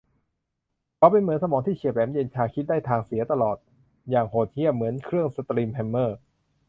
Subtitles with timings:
[0.97, 3.57] เขาเป็นเหมือนสมองที่เฉียบแหลม เย็นชา คิดทางได้ทางเสียตลอด
[4.09, 6.17] อย่างโหดเหี้ยมเหมือนเครื่องสตรีมแฮมเมอร์